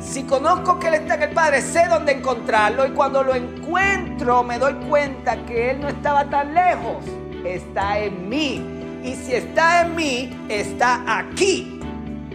Si 0.00 0.24
conozco 0.24 0.78
que 0.78 0.88
Él 0.88 0.94
está 0.94 1.14
en 1.14 1.22
el 1.22 1.30
Padre, 1.30 1.60
sé 1.60 1.86
dónde 1.86 2.12
encontrarlo 2.12 2.86
y 2.86 2.90
cuando 2.90 3.22
lo 3.22 3.34
encuentro 3.34 4.42
me 4.42 4.58
doy 4.58 4.74
cuenta 4.88 5.44
que 5.44 5.70
Él 5.70 5.80
no 5.80 5.88
estaba 5.88 6.28
tan 6.28 6.54
lejos, 6.54 7.04
está 7.44 7.98
en 7.98 8.28
mí. 8.28 9.00
Y 9.04 9.14
si 9.14 9.34
está 9.34 9.82
en 9.82 9.94
mí, 9.94 10.46
está 10.48 11.04
aquí, 11.06 11.80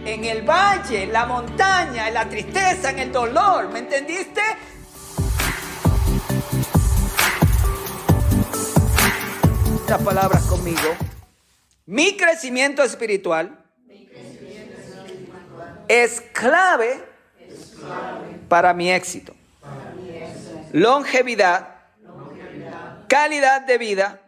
en 0.04 0.24
el 0.24 0.42
valle, 0.42 1.04
en 1.04 1.12
la 1.12 1.26
montaña, 1.26 2.08
en 2.08 2.14
la 2.14 2.28
tristeza, 2.28 2.90
en 2.90 2.98
el 3.00 3.12
dolor. 3.12 3.68
¿Me 3.72 3.80
entendiste? 3.80 4.40
Estas 9.76 10.02
palabras 10.02 10.42
conmigo. 10.46 10.96
Mi 11.84 12.16
crecimiento 12.16 12.82
espiritual, 12.82 13.62
es 15.88 16.20
clave, 16.32 17.15
para 18.48 18.72
mi 18.74 18.90
éxito. 18.90 19.34
Longevidad, 20.72 21.68
calidad 23.08 23.62
de 23.62 23.78
vida 23.78 24.20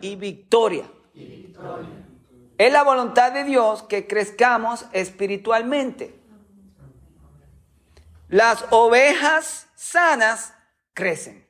y 0.00 0.16
victoria. 0.16 0.84
Es 2.56 2.72
la 2.72 2.84
voluntad 2.84 3.32
de 3.32 3.44
Dios 3.44 3.82
que 3.82 4.06
crezcamos 4.06 4.86
espiritualmente. 4.92 6.20
Las 8.28 8.64
ovejas 8.70 9.66
sanas 9.74 10.54
crecen. 10.92 11.46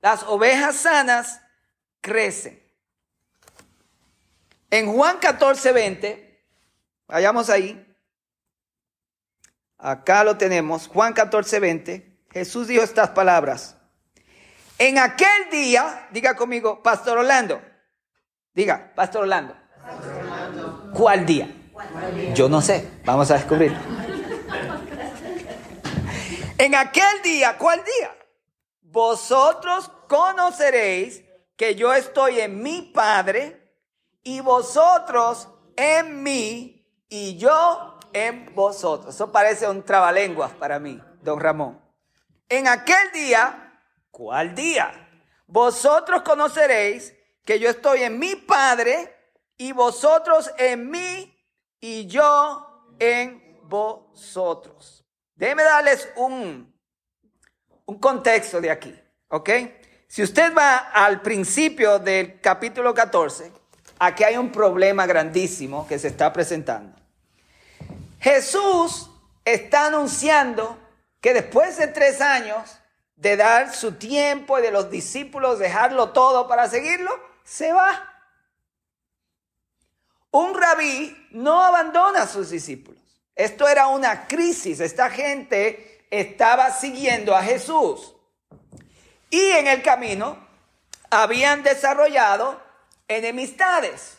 Las 0.00 0.22
ovejas 0.24 0.76
sanas 0.76 1.40
crecen. 2.00 2.62
En 4.70 4.92
Juan 4.92 5.18
14, 5.18 5.72
20, 5.72 6.44
vayamos 7.06 7.48
ahí. 7.48 7.83
Acá 9.78 10.24
lo 10.24 10.36
tenemos, 10.36 10.88
Juan 10.88 11.12
14, 11.12 11.60
20. 11.60 12.18
Jesús 12.30 12.68
dijo 12.68 12.82
estas 12.82 13.10
palabras. 13.10 13.76
En 14.78 14.98
aquel 14.98 15.50
día, 15.50 16.08
diga 16.10 16.34
conmigo, 16.34 16.82
Pastor 16.82 17.18
Orlando. 17.18 17.60
Diga, 18.52 18.92
Pastor 18.94 19.22
Orlando. 19.22 19.56
¿Cuál 20.92 21.26
día? 21.26 21.48
Yo 22.34 22.48
no 22.48 22.60
sé, 22.60 22.88
vamos 23.04 23.30
a 23.30 23.34
descubrir. 23.34 23.76
en 26.58 26.74
aquel 26.74 27.22
día, 27.22 27.56
¿cuál 27.58 27.82
día? 27.84 28.16
Vosotros 28.82 29.90
conoceréis 30.08 31.22
que 31.56 31.74
yo 31.74 31.92
estoy 31.92 32.40
en 32.40 32.62
mi 32.62 32.82
Padre 32.82 33.78
y 34.22 34.40
vosotros 34.40 35.48
en 35.76 36.22
mí 36.22 36.84
y 37.08 37.36
yo 37.36 37.93
en 38.14 38.54
vosotros. 38.54 39.14
Eso 39.14 39.30
parece 39.30 39.68
un 39.68 39.82
trabalenguas 39.82 40.52
para 40.52 40.78
mí, 40.78 40.98
don 41.20 41.38
Ramón. 41.38 41.78
En 42.48 42.66
aquel 42.68 43.12
día, 43.12 43.78
¿cuál 44.10 44.54
día? 44.54 45.10
Vosotros 45.46 46.22
conoceréis 46.22 47.14
que 47.44 47.58
yo 47.58 47.68
estoy 47.68 48.04
en 48.04 48.18
mi 48.18 48.36
Padre 48.36 49.14
y 49.58 49.72
vosotros 49.72 50.50
en 50.56 50.90
mí 50.90 51.36
y 51.80 52.06
yo 52.06 52.94
en 52.98 53.58
vosotros. 53.64 55.04
Déjenme 55.34 55.64
darles 55.64 56.08
un, 56.16 56.72
un 57.84 57.98
contexto 57.98 58.60
de 58.60 58.70
aquí, 58.70 58.94
¿ok? 59.28 59.50
Si 60.06 60.22
usted 60.22 60.54
va 60.56 60.76
al 60.76 61.20
principio 61.22 61.98
del 61.98 62.40
capítulo 62.40 62.94
14, 62.94 63.50
aquí 63.98 64.22
hay 64.22 64.36
un 64.36 64.52
problema 64.52 65.06
grandísimo 65.06 65.86
que 65.88 65.98
se 65.98 66.08
está 66.08 66.32
presentando. 66.32 67.03
Jesús 68.24 69.10
está 69.44 69.88
anunciando 69.88 70.78
que 71.20 71.34
después 71.34 71.76
de 71.76 71.88
tres 71.88 72.22
años 72.22 72.78
de 73.16 73.36
dar 73.36 73.74
su 73.74 73.96
tiempo 73.96 74.58
y 74.58 74.62
de 74.62 74.70
los 74.70 74.90
discípulos 74.90 75.58
dejarlo 75.58 76.08
todo 76.12 76.48
para 76.48 76.66
seguirlo, 76.70 77.10
se 77.44 77.70
va. 77.74 78.10
Un 80.30 80.54
rabí 80.54 81.14
no 81.32 81.60
abandona 81.60 82.22
a 82.22 82.26
sus 82.26 82.48
discípulos. 82.48 83.02
Esto 83.34 83.68
era 83.68 83.88
una 83.88 84.26
crisis. 84.26 84.80
Esta 84.80 85.10
gente 85.10 86.06
estaba 86.10 86.70
siguiendo 86.70 87.36
a 87.36 87.42
Jesús. 87.42 88.14
Y 89.28 89.50
en 89.50 89.66
el 89.66 89.82
camino 89.82 90.38
habían 91.10 91.62
desarrollado 91.62 92.58
enemistades 93.06 94.16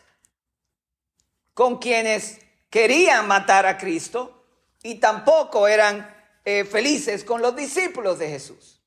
con 1.55 1.79
quienes 1.79 2.44
querían 2.69 3.27
matar 3.27 3.65
a 3.65 3.77
Cristo 3.77 4.45
y 4.83 4.95
tampoco 4.95 5.67
eran 5.67 6.13
eh, 6.43 6.63
felices 6.63 7.23
con 7.23 7.41
los 7.41 7.55
discípulos 7.55 8.19
de 8.19 8.29
Jesús. 8.29 8.81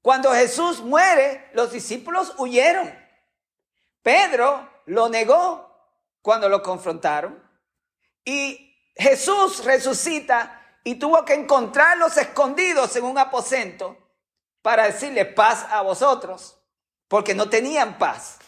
Cuando 0.00 0.32
Jesús 0.32 0.80
muere, 0.80 1.48
los 1.54 1.72
discípulos 1.72 2.34
huyeron. 2.38 2.92
Pedro 4.02 4.68
lo 4.86 5.08
negó 5.08 5.72
cuando 6.20 6.48
lo 6.48 6.62
confrontaron. 6.62 7.42
Y 8.24 8.76
Jesús 8.96 9.64
resucita 9.64 10.60
y 10.84 10.96
tuvo 10.96 11.24
que 11.24 11.34
encontrarlos 11.34 12.16
escondidos 12.16 12.94
en 12.96 13.04
un 13.04 13.18
aposento 13.18 13.96
para 14.60 14.84
decirle 14.84 15.24
paz 15.24 15.66
a 15.70 15.82
vosotros, 15.82 16.58
porque 17.08 17.34
no 17.34 17.48
tenían 17.48 17.98
paz. 17.98 18.38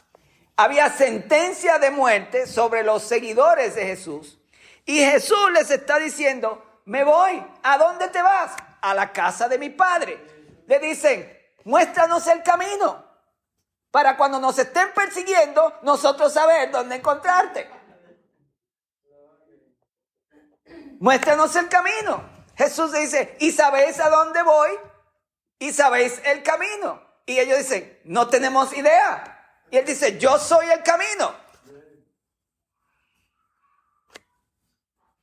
Había 0.56 0.90
sentencia 0.90 1.78
de 1.78 1.90
muerte 1.90 2.46
sobre 2.46 2.82
los 2.82 3.02
seguidores 3.02 3.74
de 3.74 3.86
Jesús. 3.86 4.38
Y 4.84 4.98
Jesús 4.98 5.50
les 5.52 5.70
está 5.70 5.98
diciendo, 5.98 6.80
me 6.84 7.02
voy, 7.04 7.44
¿a 7.62 7.78
dónde 7.78 8.08
te 8.08 8.22
vas? 8.22 8.52
A 8.80 8.94
la 8.94 9.12
casa 9.12 9.48
de 9.48 9.58
mi 9.58 9.70
padre. 9.70 10.18
Le 10.66 10.78
dicen, 10.78 11.38
muéstranos 11.64 12.26
el 12.26 12.42
camino 12.42 13.04
para 13.90 14.16
cuando 14.16 14.40
nos 14.40 14.58
estén 14.58 14.92
persiguiendo, 14.92 15.78
nosotros 15.82 16.32
saber 16.32 16.70
dónde 16.70 16.96
encontrarte. 16.96 17.68
Muéstranos 20.98 21.54
el 21.56 21.68
camino. 21.68 22.22
Jesús 22.56 22.92
dice, 22.92 23.36
¿y 23.40 23.52
sabéis 23.52 24.00
a 24.00 24.10
dónde 24.10 24.42
voy? 24.42 24.70
y 25.58 25.72
sabéis 25.72 26.20
el 26.24 26.42
camino. 26.42 27.02
Y 27.26 27.38
ellos 27.38 27.58
dicen, 27.58 27.98
no 28.04 28.28
tenemos 28.28 28.76
idea. 28.76 29.43
Y 29.70 29.76
él 29.78 29.84
dice, 29.84 30.18
yo 30.18 30.38
soy 30.38 30.70
el 30.70 30.82
camino. 30.82 31.34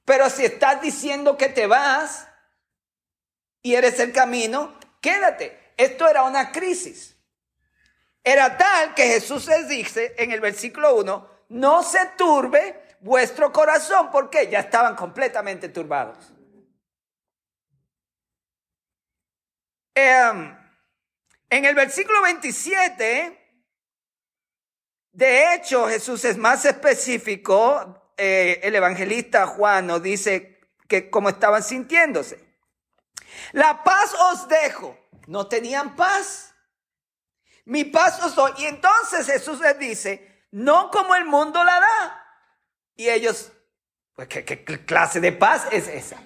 Pero 0.06 0.30
si 0.30 0.46
estás 0.46 0.82
diciendo 0.82 1.38
que 1.38 1.50
te 1.50 1.68
vas 1.68 2.28
y 3.62 3.76
eres 3.76 4.00
el 4.00 4.12
camino, 4.12 4.78
quédate. 5.00 5.74
Esto 5.78 6.08
era 6.08 6.24
una 6.24 6.52
crisis. 6.52 7.16
Era 8.24 8.58
tal 8.58 8.94
que 8.94 9.08
Jesús 9.08 9.48
les 9.48 9.68
dice 9.68 10.14
en 10.18 10.32
el 10.32 10.40
versículo 10.40 10.96
1, 10.96 11.30
no 11.50 11.84
se 11.84 12.06
turbe 12.18 12.98
vuestro 13.00 13.52
corazón, 13.52 14.12
porque 14.12 14.48
ya 14.48 14.60
estaban 14.60 14.96
completamente 14.96 15.70
turbados. 15.70 16.32
Em, 19.94 20.58
en 21.50 21.66
el 21.66 21.76
versículo 21.76 22.22
27, 22.22 23.41
de 25.12 25.54
hecho, 25.54 25.88
Jesús 25.88 26.24
es 26.26 26.38
más 26.38 26.66
específico. 26.66 28.14
Eh, 28.18 28.60
el 28.64 28.76
evangelista 28.76 29.46
Juan 29.48 29.88
nos 29.88 30.02
dice 30.02 30.62
que 30.88 31.10
cómo 31.10 31.30
estaban 31.30 31.64
sintiéndose. 31.64 32.44
La 33.52 33.84
paz 33.84 34.14
os 34.32 34.48
dejo. 34.48 34.98
No 35.28 35.48
tenían 35.48 35.96
paz. 35.96 36.54
Mi 37.66 37.84
paz 37.84 38.24
os 38.24 38.36
doy. 38.36 38.54
Y 38.58 38.66
entonces 38.66 39.26
Jesús 39.26 39.60
les 39.60 39.78
dice, 39.80 40.46
no 40.52 40.90
como 40.92 41.16
el 41.16 41.26
mundo 41.26 41.64
la 41.64 41.80
da. 41.80 42.26
Y 42.96 43.10
ellos, 43.10 43.52
pues, 44.14 44.28
qué 44.28 44.84
clase 44.86 45.20
de 45.20 45.32
paz 45.32 45.68
es 45.72 45.88
esa? 45.88 46.18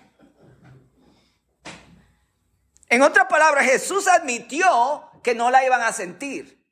En 2.87 3.02
otras 3.02 3.26
palabras, 3.28 3.66
Jesús 3.66 4.08
admitió 4.08 5.09
que 5.23 5.34
no 5.34 5.49
la 5.49 5.66
iban 5.66 5.82
a 5.82 5.91
sentir. 5.91 6.65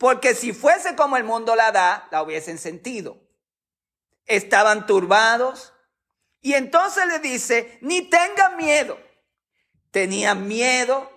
Porque 0.00 0.34
si 0.34 0.54
fuese 0.54 0.96
como 0.96 1.18
el 1.18 1.24
mundo 1.24 1.54
la 1.54 1.72
da, 1.72 2.08
la 2.10 2.22
hubiesen 2.22 2.56
sentido. 2.56 3.20
Estaban 4.24 4.86
turbados. 4.86 5.74
Y 6.40 6.54
entonces 6.54 7.06
le 7.06 7.18
dice, 7.18 7.76
ni 7.82 8.08
tengan 8.08 8.56
miedo. 8.56 8.98
Tenían 9.90 10.48
miedo. 10.48 11.12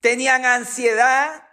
Tenían 0.00 0.44
ansiedad. 0.44 1.48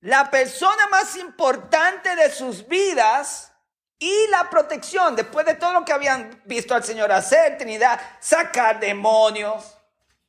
La 0.00 0.28
persona 0.32 0.88
más 0.88 1.14
importante 1.14 2.16
de 2.16 2.32
sus 2.32 2.66
vidas 2.66 3.52
y 4.00 4.26
la 4.30 4.50
protección, 4.50 5.14
después 5.14 5.46
de 5.46 5.54
todo 5.54 5.72
lo 5.72 5.84
que 5.84 5.92
habían 5.92 6.42
visto 6.46 6.74
al 6.74 6.82
Señor 6.82 7.12
hacer, 7.12 7.58
Trinidad, 7.58 8.00
sacar 8.18 8.80
demonios, 8.80 9.78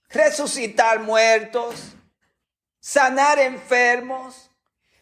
resucitar 0.09 0.99
muertos, 0.99 1.95
sanar 2.79 3.39
enfermos. 3.39 4.51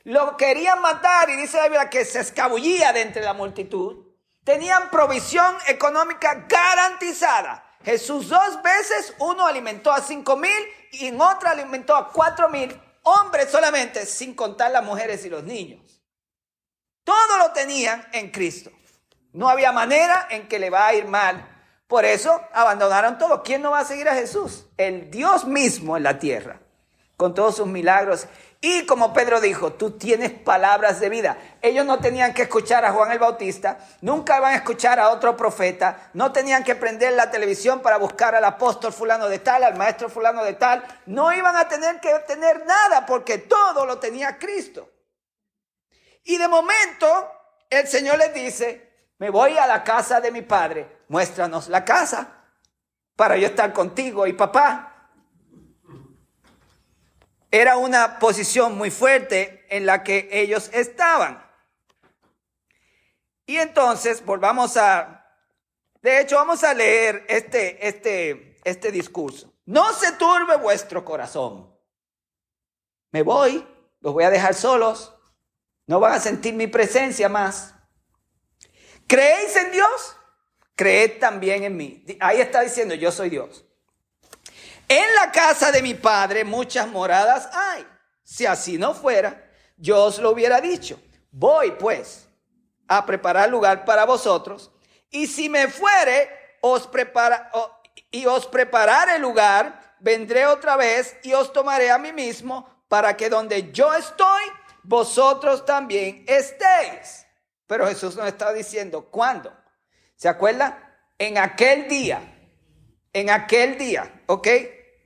Lo 0.04 0.38
querían 0.38 0.82
matar 0.82 1.30
y 1.30 1.36
dice 1.36 1.58
la 1.58 1.64
Biblia 1.64 1.90
que 1.90 2.06
se 2.06 2.20
escabullía 2.20 2.94
de 2.94 3.02
entre 3.02 3.24
la 3.24 3.34
multitud. 3.34 4.06
tenían 4.44 4.90
provisión 4.90 5.58
económica 5.68 6.46
garantizada. 6.48 7.66
Jesús 7.84 8.30
dos 8.30 8.62
veces, 8.64 9.14
uno 9.20 9.46
alimentó 9.46 9.92
a 9.92 10.02
cinco 10.02 10.38
mil 10.38 10.64
y 10.94 11.08
en 11.08 11.20
otra 11.20 11.52
alimentó 11.52 11.94
a 11.94 12.10
cuatro 12.14 12.48
mil 12.48 12.74
hombres 13.04 13.50
solamente, 13.52 14.06
sin 14.06 14.34
contar 14.34 14.72
las 14.72 14.86
mujeres 14.86 15.26
y 15.26 15.30
los 15.30 15.44
niños. 15.44 16.02
Todo 17.04 17.38
lo 17.40 17.52
tenían 17.52 18.08
en 18.14 18.32
Cristo. 18.32 18.72
No 19.34 19.50
había 19.50 19.74
manera 19.74 20.28
en 20.30 20.48
que 20.48 20.60
le 20.60 20.70
va 20.70 20.88
a 20.88 20.94
ir 20.94 21.06
mal. 21.06 21.46
Por 21.88 22.06
eso 22.06 22.42
abandonaron 22.54 23.18
todo. 23.18 23.44
¿Quién 23.44 23.62
no 23.62 23.72
va 23.72 23.80
a 23.80 23.86
seguir 23.86 24.08
a 24.08 24.16
Jesús? 24.16 24.66
El 24.78 25.12
Dios 25.12 25.46
mismo 25.46 25.98
en 25.98 26.04
la 26.04 26.20
tierra, 26.20 26.62
con 27.18 27.34
todos 27.34 27.58
sus 27.58 27.68
milagros 27.68 28.28
y 28.60 28.88
como 28.88 29.14
Pedro 29.14 29.40
dijo, 29.40 29.74
tú 29.74 29.92
tienes 29.92 30.32
palabras 30.32 31.00
de 31.00 31.10
vida. 31.10 31.38
Ellos 31.62 31.86
no 31.86 32.00
tenían 32.00 32.34
que 32.34 32.44
escuchar 32.44 32.86
a 32.86 32.92
Juan 32.92 33.12
el 33.12 33.20
Bautista, 33.20 33.78
nunca 34.02 34.38
iban 34.38 34.54
a 34.54 34.58
escuchar 34.58 35.00
a 35.00 35.10
otro 35.10 35.38
profeta, 35.38 36.10
no 36.14 36.32
tenían 36.32 36.64
que 36.64 36.74
prender 36.76 37.14
la 37.14 37.30
televisión 37.30 37.82
para 37.82 37.98
buscar 37.98 38.34
al 38.34 38.44
apóstol 38.44 38.92
fulano 38.92 39.30
de 39.30 39.40
tal, 39.40 39.64
al 39.64 39.76
maestro 39.76 40.10
fulano 40.10 40.44
de 40.44 40.54
tal. 40.54 40.84
No 41.06 41.32
iban 41.32 41.56
a 41.56 41.68
tener 41.68 42.00
que 42.00 42.12
tener 42.28 42.66
nada 42.66 43.06
porque 43.06 43.38
todo 43.38 43.86
lo 43.86 44.00
tenía 44.00 44.40
Cristo. 44.40 44.90
Y 46.24 46.38
de 46.38 46.48
momento 46.48 47.32
el 47.70 47.88
Señor 47.88 48.18
les 48.18 48.34
dice, 48.34 48.92
me 49.20 49.30
voy 49.30 49.56
a 49.58 49.68
la 49.68 49.84
casa 49.84 50.20
de 50.20 50.32
mi 50.32 50.42
padre, 50.42 51.04
muéstranos 51.10 51.68
la 51.68 51.86
casa 51.86 52.28
para 53.16 53.38
yo 53.38 53.48
estar 53.48 53.72
contigo 53.72 54.26
y 54.26 54.34
papá. 54.34 54.87
Era 57.52 57.78
una 57.78 58.20
posición 58.20 58.78
muy 58.78 58.92
fuerte 58.92 59.66
en 59.70 59.86
la 59.86 60.04
que 60.04 60.30
ellos 60.32 60.70
estaban. 60.74 61.46
Y 63.46 63.58
entonces, 63.58 64.24
volvamos 64.26 64.76
a, 64.76 65.26
de 66.02 66.22
hecho, 66.22 66.36
vamos 66.36 66.64
a 66.64 66.74
leer 66.74 67.26
este, 67.30 67.88
este, 67.88 68.58
este 68.66 68.92
discurso. 68.92 69.54
No 69.66 69.94
se 69.94 70.14
turbe 70.14 70.58
vuestro 70.58 71.06
corazón. 71.06 71.74
Me 73.12 73.24
voy, 73.24 73.66
los 74.02 74.14
voy 74.14 74.26
a 74.26 74.30
dejar 74.30 74.54
solos, 74.54 75.16
no 75.86 76.00
van 76.02 76.14
a 76.14 76.20
sentir 76.20 76.54
mi 76.54 76.68
presencia 76.68 77.30
más. 77.30 77.74
¿Creéis 79.08 79.56
en 79.56 79.72
Dios? 79.72 80.18
Creed 80.76 81.20
también 81.20 81.64
en 81.64 81.76
mí. 81.76 82.06
Ahí 82.20 82.42
está 82.42 82.62
diciendo, 82.62 82.94
yo 82.94 83.12
soy 83.12 83.30
Dios. 83.30 83.67
En 84.88 85.16
la 85.16 85.32
casa 85.32 85.72
de 85.72 85.82
mi 85.82 85.94
padre 85.94 86.44
muchas 86.44 86.88
moradas 86.88 87.50
hay. 87.54 87.86
Si 88.24 88.46
así 88.46 88.78
no 88.78 88.94
fuera, 88.94 89.50
yo 89.78 90.06
os 90.06 90.20
lo 90.20 90.32
hubiera 90.32 90.62
dicho. 90.62 91.00
Voy 91.32 91.72
pues 91.72 92.28
a 92.88 93.06
preparar 93.06 93.50
lugar 93.50 93.86
para 93.86 94.06
vosotros. 94.06 94.72
Y 95.10 95.28
si 95.28 95.50
me 95.50 95.68
fuere, 95.68 96.30
os 96.62 96.88
prepara, 96.88 97.52
y 98.12 98.26
os 98.26 98.46
prepararé 98.48 99.20
lugar, 99.20 99.96
vendré 100.00 100.46
otra 100.46 100.76
vez 100.76 101.18
y 101.24 101.34
os 101.34 101.52
tomaré 101.52 101.92
a 101.92 101.98
mí 101.98 102.14
mismo 102.14 102.84
para 102.88 103.16
que 103.18 103.30
donde 103.30 103.72
yo 103.72 103.94
estoy, 103.94 104.44
vosotros 104.84 105.66
también 105.66 106.24
estéis. 106.28 107.26
Pero 107.68 107.88
Jesús 107.88 108.16
nos 108.16 108.28
está 108.28 108.54
diciendo, 108.54 109.10
¿cuándo? 109.12 109.54
¿Se 110.16 110.30
acuerda? 110.30 110.84
En 111.18 111.38
aquel 111.38 111.88
día, 111.88 112.22
en 113.12 113.30
aquel 113.30 113.78
día, 113.78 114.24
¿ok? 114.28 114.48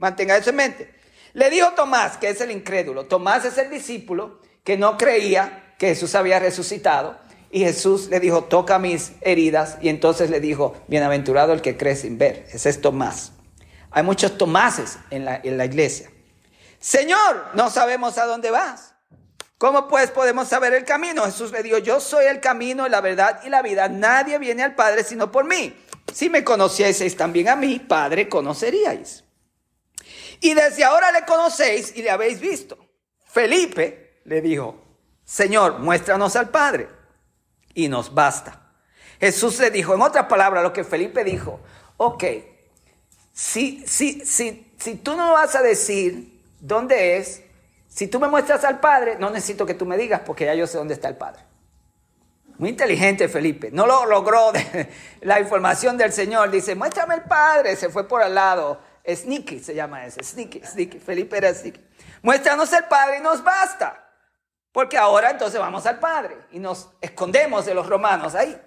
Mantenga 0.01 0.35
eso 0.35 0.49
en 0.49 0.55
mente. 0.55 0.95
Le 1.33 1.51
dijo 1.51 1.69
Tomás, 1.73 2.17
que 2.17 2.27
es 2.27 2.41
el 2.41 2.49
incrédulo. 2.49 3.05
Tomás 3.05 3.45
es 3.45 3.59
el 3.59 3.69
discípulo 3.69 4.41
que 4.63 4.75
no 4.75 4.97
creía 4.97 5.75
que 5.77 5.89
Jesús 5.89 6.15
había 6.15 6.39
resucitado. 6.39 7.19
Y 7.51 7.59
Jesús 7.59 8.07
le 8.09 8.19
dijo, 8.19 8.45
toca 8.45 8.79
mis 8.79 9.11
heridas. 9.21 9.77
Y 9.79 9.89
entonces 9.89 10.31
le 10.31 10.39
dijo, 10.39 10.73
bienaventurado 10.87 11.53
el 11.53 11.61
que 11.61 11.77
cree 11.77 11.95
sin 11.95 12.17
ver. 12.17 12.47
Ese 12.51 12.69
es 12.69 12.81
Tomás. 12.81 13.33
Hay 13.91 14.01
muchos 14.01 14.39
Tomases 14.39 14.97
en 15.11 15.23
la, 15.23 15.39
en 15.43 15.57
la 15.57 15.65
iglesia. 15.65 16.09
Señor, 16.79 17.51
no 17.53 17.69
sabemos 17.69 18.17
a 18.17 18.25
dónde 18.25 18.49
vas. 18.49 18.95
¿Cómo 19.59 19.87
pues 19.87 20.09
podemos 20.09 20.47
saber 20.47 20.73
el 20.73 20.83
camino? 20.83 21.25
Jesús 21.25 21.51
le 21.51 21.61
dijo, 21.61 21.77
yo 21.77 21.99
soy 21.99 22.25
el 22.25 22.39
camino, 22.39 22.87
la 22.87 23.01
verdad 23.01 23.41
y 23.45 23.49
la 23.49 23.61
vida. 23.61 23.87
Nadie 23.87 24.39
viene 24.39 24.63
al 24.63 24.73
Padre 24.73 25.03
sino 25.03 25.31
por 25.31 25.45
mí. 25.45 25.75
Si 26.11 26.27
me 26.27 26.43
conocieseis 26.43 27.15
también 27.15 27.49
a 27.49 27.55
mí, 27.55 27.77
Padre, 27.77 28.27
conoceríais. 28.27 29.25
Y 30.41 30.53
desde 30.53 30.83
ahora 30.83 31.11
le 31.11 31.23
conocéis 31.23 31.95
y 31.95 32.01
le 32.01 32.09
habéis 32.09 32.41
visto. 32.41 32.77
Felipe 33.25 34.21
le 34.25 34.41
dijo, 34.41 34.75
Señor, 35.23 35.79
muéstranos 35.79 36.35
al 36.35 36.49
Padre 36.49 36.89
y 37.73 37.87
nos 37.87 38.13
basta. 38.13 38.73
Jesús 39.19 39.59
le 39.59 39.69
dijo, 39.69 39.93
en 39.93 40.01
otras 40.01 40.25
palabras, 40.25 40.63
lo 40.63 40.73
que 40.73 40.83
Felipe 40.83 41.23
dijo, 41.23 41.59
ok, 41.97 42.23
si, 43.31 43.85
si, 43.87 44.25
si, 44.25 44.73
si 44.77 44.95
tú 44.95 45.15
no 45.15 45.33
vas 45.33 45.55
a 45.55 45.61
decir 45.61 46.41
dónde 46.59 47.17
es, 47.17 47.43
si 47.87 48.07
tú 48.07 48.19
me 48.19 48.27
muestras 48.27 48.63
al 48.63 48.79
Padre, 48.79 49.17
no 49.19 49.29
necesito 49.29 49.65
que 49.65 49.75
tú 49.75 49.85
me 49.85 49.97
digas 49.97 50.21
porque 50.25 50.45
ya 50.45 50.55
yo 50.55 50.65
sé 50.65 50.77
dónde 50.77 50.95
está 50.95 51.07
el 51.07 51.17
Padre. 51.17 51.43
Muy 52.57 52.69
inteligente 52.69 53.27
Felipe. 53.27 53.69
No 53.71 53.85
lo 53.85 54.05
logró 54.05 54.51
la 55.21 55.39
información 55.39 55.97
del 55.97 56.11
Señor. 56.13 56.51
Dice, 56.51 56.75
muéstrame 56.75 57.15
el 57.15 57.23
Padre. 57.23 57.75
Se 57.75 57.89
fue 57.89 58.07
por 58.07 58.21
al 58.21 58.35
lado. 58.35 58.79
Sneaky 59.07 59.59
se 59.59 59.73
llama 59.73 60.05
ese, 60.05 60.23
sneaky, 60.23 60.61
sneaky. 60.65 60.99
Felipe 60.99 61.37
era 61.37 61.53
sneaky. 61.53 61.79
Muéstranos 62.21 62.71
el 62.73 62.85
Padre 62.85 63.17
y 63.17 63.21
nos 63.21 63.43
basta. 63.43 64.07
Porque 64.71 64.97
ahora 64.97 65.31
entonces 65.31 65.59
vamos 65.59 65.85
al 65.85 65.99
Padre 65.99 66.37
y 66.51 66.59
nos 66.59 66.89
escondemos 67.01 67.65
de 67.65 67.73
los 67.73 67.87
romanos 67.87 68.35
ahí. 68.35 68.59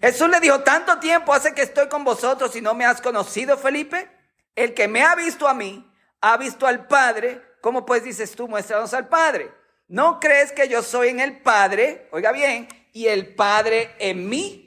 Jesús 0.00 0.28
le 0.28 0.38
dijo, 0.40 0.60
tanto 0.60 0.98
tiempo 0.98 1.32
hace 1.32 1.54
que 1.54 1.62
estoy 1.62 1.88
con 1.88 2.04
vosotros 2.04 2.54
y 2.56 2.60
no 2.60 2.74
me 2.74 2.84
has 2.84 3.00
conocido, 3.00 3.56
Felipe. 3.56 4.08
El 4.54 4.74
que 4.74 4.86
me 4.86 5.02
ha 5.02 5.14
visto 5.14 5.48
a 5.48 5.54
mí, 5.54 5.90
ha 6.20 6.36
visto 6.36 6.66
al 6.66 6.86
Padre. 6.86 7.42
¿Cómo 7.60 7.84
pues 7.84 8.04
dices 8.04 8.32
tú, 8.32 8.46
muéstranos 8.46 8.94
al 8.94 9.08
Padre? 9.08 9.50
¿No 9.88 10.20
crees 10.20 10.52
que 10.52 10.68
yo 10.68 10.82
soy 10.82 11.08
en 11.08 11.20
el 11.20 11.40
Padre? 11.40 12.08
Oiga 12.12 12.32
bien, 12.32 12.68
y 12.92 13.06
el 13.06 13.34
Padre 13.34 13.94
en 13.98 14.28
mí. 14.28 14.63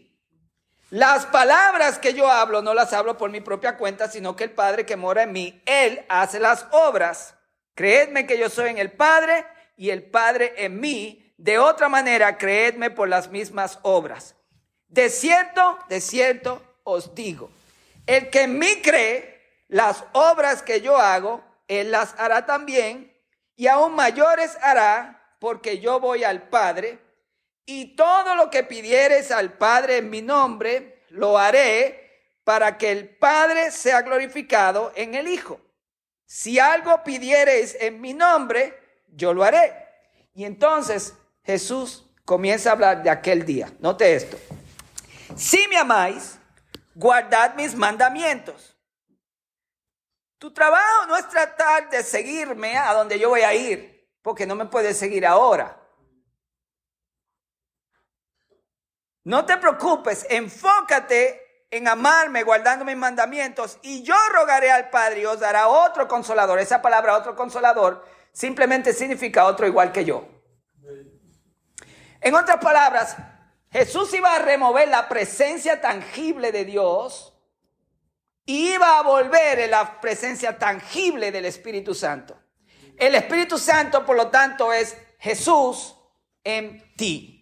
Las 0.90 1.26
palabras 1.26 2.00
que 2.00 2.14
yo 2.14 2.32
hablo 2.32 2.62
no 2.62 2.74
las 2.74 2.94
hablo 2.94 3.18
por 3.18 3.30
mi 3.30 3.42
propia 3.42 3.76
cuenta, 3.76 4.10
sino 4.10 4.38
que 4.38 4.46
el 4.46 4.52
Padre 4.52 4.86
que 4.86 4.96
mora 4.96 5.24
en 5.24 5.34
mí, 5.34 5.62
Él 5.66 6.06
hace 6.08 6.40
las 6.40 6.66
obras. 6.72 7.36
Creedme 7.76 8.26
que 8.26 8.38
yo 8.38 8.50
soy 8.50 8.70
en 8.70 8.78
el 8.78 8.94
Padre 8.94 9.46
y 9.76 9.90
el 9.90 10.04
Padre 10.04 10.54
en 10.58 10.80
mí. 10.80 11.34
De 11.38 11.60
otra 11.60 11.90
manera, 11.90 12.38
creedme 12.38 12.90
por 12.90 13.10
las 13.10 13.30
mismas 13.30 13.80
obras. 13.82 14.36
De 14.88 15.10
cierto, 15.10 15.78
de 15.90 16.00
cierto 16.00 16.64
os 16.86 17.14
digo, 17.14 17.52
el 18.06 18.30
que 18.30 18.44
en 18.44 18.58
mí 18.58 18.82
cree, 18.82 19.66
las 19.68 20.06
obras 20.14 20.62
que 20.62 20.80
yo 20.80 20.98
hago, 20.98 21.44
Él 21.68 21.92
las 21.92 22.16
hará 22.18 22.46
también, 22.46 23.14
y 23.58 23.68
aún 23.68 23.94
mayores 23.94 24.58
hará, 24.62 25.36
porque 25.40 25.80
yo 25.80 26.00
voy 26.00 26.24
al 26.24 26.44
Padre 26.44 26.98
y 27.70 27.98
todo 27.98 28.34
lo 28.36 28.50
que 28.50 28.64
pidieres 28.64 29.30
al 29.30 29.58
Padre 29.58 29.98
en 29.98 30.10
mi 30.10 30.22
nombre, 30.22 31.04
lo 31.10 31.38
haré 31.38 32.32
para 32.46 32.78
que 32.78 32.92
el 32.94 33.10
Padre 33.10 33.72
sea 33.72 34.02
glorificado 34.02 34.94
en 34.96 35.16
el 35.16 35.28
Hijo. 35.28 35.60
Si 36.26 36.60
algo 36.60 37.04
pidiereis 37.04 37.76
en 37.80 38.00
mi 38.00 38.14
nombre, 38.14 39.04
yo 39.10 39.34
lo 39.34 39.44
haré. 39.44 39.74
Y 40.34 40.46
entonces 40.46 41.14
Jesús 41.44 42.06
comienza 42.24 42.70
a 42.70 42.74
hablar 42.74 43.04
de 43.04 43.10
aquel 43.10 43.46
día. 43.46 43.70
Note 43.80 44.16
esto. 44.16 44.38
Si 45.36 45.68
me 45.68 45.78
amáis, 45.78 46.40
guardad 46.96 47.54
mis 47.56 47.76
mandamientos. 47.76 48.78
Tu 50.38 50.54
trabajo 50.54 51.06
no 51.08 51.18
es 51.18 51.28
tratar 51.28 51.90
de 51.90 52.02
seguirme 52.02 52.78
a 52.78 52.94
donde 52.94 53.20
yo 53.20 53.28
voy 53.28 53.42
a 53.42 53.54
ir, 53.54 54.10
porque 54.22 54.46
no 54.46 54.56
me 54.56 54.68
puedes 54.68 54.98
seguir 54.98 55.26
ahora. 55.26 55.77
No 59.28 59.44
te 59.44 59.58
preocupes, 59.58 60.26
enfócate 60.30 61.66
en 61.70 61.86
amarme 61.90 62.44
guardando 62.44 62.86
mis 62.86 62.96
mandamientos 62.96 63.78
y 63.82 64.02
yo 64.02 64.16
rogaré 64.32 64.72
al 64.72 64.90
Padre 64.90 65.20
y 65.20 65.26
os 65.26 65.42
dará 65.42 65.68
otro 65.68 66.08
consolador. 66.08 66.60
Esa 66.60 66.82
palabra 66.82 67.18
otro 67.18 67.36
consolador 67.36 68.06
simplemente 68.32 68.94
significa 68.94 69.44
otro 69.44 69.68
igual 69.68 69.92
que 69.92 70.06
yo. 70.06 70.26
En 72.22 72.36
otras 72.36 72.56
palabras, 72.60 73.18
Jesús 73.70 74.14
iba 74.14 74.34
a 74.34 74.40
remover 74.40 74.88
la 74.88 75.10
presencia 75.10 75.82
tangible 75.82 76.54
de 76.54 76.64
Dios 76.64 77.38
y 78.46 78.76
iba 78.76 78.98
a 78.98 79.02
volver 79.02 79.60
en 79.60 79.72
la 79.72 80.00
presencia 80.00 80.58
tangible 80.58 81.34
del 81.34 81.44
Espíritu 81.44 81.94
Santo. 81.94 82.40
El 82.96 83.14
Espíritu 83.14 83.58
Santo, 83.58 84.06
por 84.06 84.16
lo 84.16 84.30
tanto, 84.30 84.72
es 84.72 84.98
Jesús 85.20 85.98
en 86.46 86.96
ti. 86.96 87.37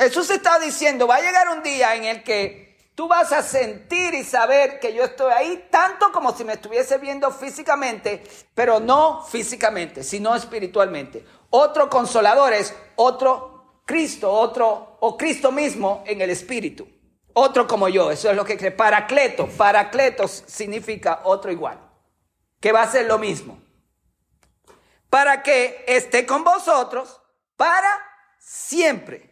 Jesús 0.00 0.30
está 0.30 0.58
diciendo, 0.58 1.06
va 1.06 1.16
a 1.16 1.20
llegar 1.20 1.50
un 1.50 1.62
día 1.62 1.94
en 1.94 2.04
el 2.04 2.22
que 2.22 2.90
tú 2.94 3.06
vas 3.06 3.32
a 3.32 3.42
sentir 3.42 4.14
y 4.14 4.24
saber 4.24 4.80
que 4.80 4.94
yo 4.94 5.04
estoy 5.04 5.30
ahí 5.30 5.68
tanto 5.70 6.10
como 6.10 6.34
si 6.34 6.42
me 6.42 6.54
estuviese 6.54 6.96
viendo 6.96 7.30
físicamente, 7.30 8.24
pero 8.54 8.80
no 8.80 9.22
físicamente, 9.26 10.02
sino 10.02 10.34
espiritualmente. 10.34 11.22
Otro 11.50 11.90
consolador 11.90 12.54
es 12.54 12.74
otro 12.96 13.82
Cristo, 13.84 14.32
otro, 14.32 14.96
o 15.00 15.18
Cristo 15.18 15.52
mismo 15.52 16.02
en 16.06 16.22
el 16.22 16.30
Espíritu. 16.30 16.88
Otro 17.34 17.66
como 17.66 17.86
yo, 17.90 18.10
eso 18.10 18.30
es 18.30 18.36
lo 18.36 18.44
que 18.46 18.56
cree. 18.56 18.70
Paracleto, 18.70 19.48
paracleto 19.48 20.26
significa 20.28 21.20
otro 21.24 21.52
igual, 21.52 21.78
que 22.58 22.72
va 22.72 22.80
a 22.80 22.90
ser 22.90 23.04
lo 23.04 23.18
mismo. 23.18 23.62
Para 25.10 25.42
que 25.42 25.84
esté 25.86 26.24
con 26.24 26.42
vosotros 26.42 27.20
para 27.58 27.90
siempre. 28.38 29.30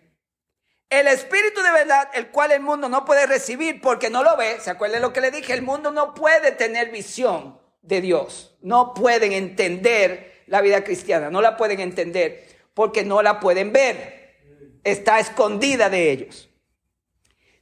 El 0.90 1.06
Espíritu 1.06 1.60
de 1.60 1.70
verdad, 1.70 2.08
el 2.14 2.28
cual 2.28 2.50
el 2.52 2.60
mundo 2.60 2.88
no 2.88 3.04
puede 3.04 3.26
recibir 3.26 3.80
porque 3.80 4.08
no 4.08 4.22
lo 4.22 4.36
ve. 4.36 4.58
¿Se 4.60 4.70
acuerdan 4.70 5.02
lo 5.02 5.12
que 5.12 5.20
le 5.20 5.30
dije? 5.30 5.52
El 5.52 5.62
mundo 5.62 5.90
no 5.90 6.14
puede 6.14 6.52
tener 6.52 6.90
visión 6.90 7.58
de 7.82 8.00
Dios. 8.00 8.56
No 8.62 8.94
pueden 8.94 9.32
entender 9.32 10.44
la 10.46 10.62
vida 10.62 10.82
cristiana. 10.84 11.30
No 11.30 11.42
la 11.42 11.56
pueden 11.56 11.80
entender 11.80 12.46
porque 12.72 13.04
no 13.04 13.20
la 13.20 13.38
pueden 13.38 13.72
ver. 13.72 14.38
Está 14.82 15.18
escondida 15.18 15.90
de 15.90 16.10
ellos. 16.10 16.48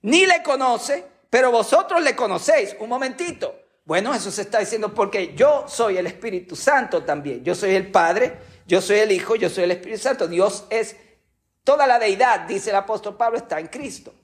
Ni 0.03 0.25
le 0.25 0.45
conoce, 0.45 1.05
pero 1.29 1.51
vosotros 1.51 2.03
le 2.03 2.15
conocéis. 2.15 2.77
Un 2.79 2.89
momentito. 2.89 3.59
Bueno, 3.85 4.15
eso 4.15 4.31
se 4.31 4.43
está 4.43 4.61
diciendo 4.61 4.95
porque 4.95 5.35
yo 5.35 5.65
soy 5.69 5.97
el 5.97 6.07
Espíritu 6.07 6.55
Santo 6.55 7.03
también. 7.03 7.43
Yo 7.43 7.57
soy 7.57 7.75
el 7.75 7.91
Padre, 7.91 8.37
yo 8.67 8.81
soy 8.81 8.99
el 8.99 9.11
Hijo, 9.11 9.35
yo 9.35 9.49
soy 9.49 9.65
el 9.65 9.73
Espíritu 9.73 10.01
Santo. 10.01 10.29
Dios 10.29 10.65
es 10.71 10.97
Toda 11.67 11.85
la 11.85 11.99
deidad, 11.99 12.43
dice 12.43 12.71
el 12.71 12.77
apóstol 12.77 13.17
Pablo, 13.17 13.39
está 13.39 13.59
en 13.59 13.67
Cristo. 13.67 14.15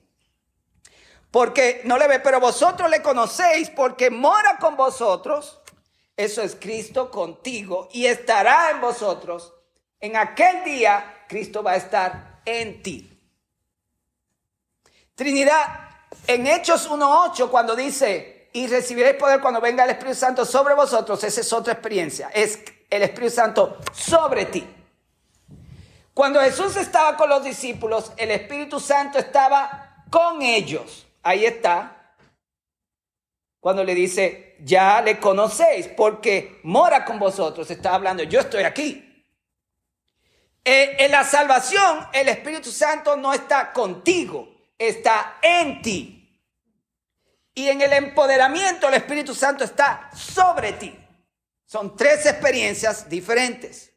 Porque 1.29 1.81
no 1.83 1.97
le 1.97 2.07
ve, 2.07 2.21
pero 2.21 2.39
vosotros 2.39 2.89
le 2.89 3.01
conocéis 3.01 3.69
porque 3.69 4.09
mora 4.09 4.57
con 4.61 4.77
vosotros. 4.77 5.59
Eso 6.15 6.41
es 6.41 6.55
Cristo 6.55 7.11
contigo 7.11 7.89
y 7.91 8.05
estará 8.05 8.71
en 8.71 8.79
vosotros. 8.79 9.53
En 9.99 10.15
aquel 10.15 10.63
día 10.63 11.25
Cristo 11.27 11.61
va 11.61 11.71
a 11.71 11.75
estar 11.75 12.39
en 12.45 12.81
ti. 12.81 13.09
Trinidad, 15.13 15.65
en 16.25 16.47
Hechos 16.47 16.89
1.8, 16.89 17.49
cuando 17.49 17.75
dice, 17.75 18.47
y 18.53 18.67
recibiréis 18.67 19.17
poder 19.17 19.41
cuando 19.41 19.59
venga 19.59 19.83
el 19.83 19.89
Espíritu 19.89 20.15
Santo 20.17 20.45
sobre 20.45 20.75
vosotros, 20.75 21.21
esa 21.25 21.41
es 21.41 21.51
otra 21.51 21.73
experiencia. 21.73 22.29
Es 22.33 22.59
el 22.89 23.01
Espíritu 23.01 23.35
Santo 23.35 23.79
sobre 23.91 24.45
ti. 24.45 24.65
Cuando 26.13 26.39
Jesús 26.41 26.75
estaba 26.75 27.17
con 27.17 27.29
los 27.29 27.43
discípulos, 27.43 28.11
el 28.17 28.31
Espíritu 28.31 28.79
Santo 28.79 29.17
estaba 29.17 30.05
con 30.11 30.41
ellos. 30.41 31.07
Ahí 31.23 31.45
está. 31.45 32.15
Cuando 33.59 33.83
le 33.83 33.95
dice, 33.95 34.57
ya 34.59 35.01
le 35.01 35.19
conocéis 35.19 35.87
porque 35.87 36.59
mora 36.63 37.03
con 37.03 37.17
vosotros. 37.17 37.71
Está 37.71 37.95
hablando, 37.95 38.21
yo 38.23 38.41
estoy 38.41 38.63
aquí. 38.63 39.09
Eh, 40.65 40.97
en 40.99 41.11
la 41.11 41.23
salvación, 41.23 42.07
el 42.13 42.29
Espíritu 42.29 42.71
Santo 42.71 43.15
no 43.15 43.33
está 43.33 43.73
contigo, 43.73 44.49
está 44.77 45.37
en 45.41 45.81
ti. 45.81 46.19
Y 47.55 47.69
en 47.69 47.81
el 47.81 47.93
empoderamiento, 47.93 48.87
el 48.87 48.95
Espíritu 48.95 49.33
Santo 49.33 49.63
está 49.63 50.09
sobre 50.15 50.73
ti. 50.73 50.95
Son 51.65 51.95
tres 51.95 52.25
experiencias 52.25 53.09
diferentes. 53.09 53.92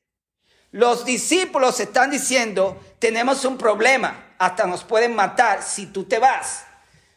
Los 0.76 1.06
discípulos 1.06 1.80
están 1.80 2.10
diciendo, 2.10 2.78
tenemos 2.98 3.46
un 3.46 3.56
problema, 3.56 4.34
hasta 4.36 4.66
nos 4.66 4.84
pueden 4.84 5.16
matar 5.16 5.62
si 5.62 5.86
tú 5.86 6.04
te 6.04 6.18
vas. 6.18 6.64